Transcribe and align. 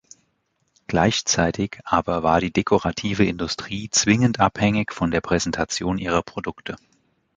Gleichzeitig 0.87 1.77
aber 1.83 2.23
war 2.23 2.41
die 2.41 2.49
dekorative 2.51 3.23
Industrie 3.23 3.87
zwingend 3.91 4.39
abhängig 4.39 4.93
von 4.93 5.11
der 5.11 5.21
Präsentation 5.21 5.99
ihrer 5.99 6.23
Produkte. 6.23 6.75